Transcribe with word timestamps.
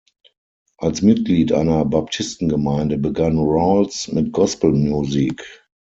Als 0.77 1.03
Mitglied 1.03 1.51
einer 1.53 1.85
Baptistengemeinde 1.85 2.97
begann 2.97 3.37
Rawls 3.37 4.07
mit 4.11 4.31
Gospelmusik. 4.31 5.43